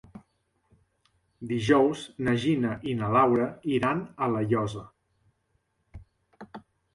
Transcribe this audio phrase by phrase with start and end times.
[1.51, 4.83] Dijous na Gina i na Laura iran a La Llosa.